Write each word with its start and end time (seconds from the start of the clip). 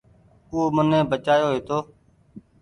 مين 0.55 0.71
اوني 0.83 0.99
بچآيو 1.09 1.49
هيتو۔ 1.53 1.77